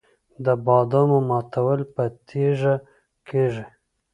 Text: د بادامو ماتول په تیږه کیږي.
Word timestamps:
د 0.45 0.47
بادامو 0.65 1.19
ماتول 1.29 1.79
په 1.93 2.03
تیږه 2.27 2.75
کیږي. 3.27 3.65